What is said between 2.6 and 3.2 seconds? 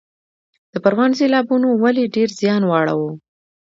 واړوه؟